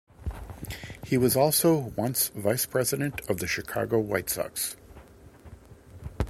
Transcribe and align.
He 1.05 1.15
was 1.15 1.35
also 1.37 1.93
once 1.95 2.29
vice 2.29 2.65
president 2.65 3.21
of 3.29 3.37
the 3.37 3.45
Chicago 3.45 3.99
White 3.99 4.31
Sox. 4.31 4.75